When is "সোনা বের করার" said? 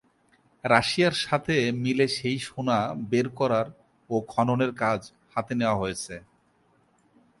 2.39-3.67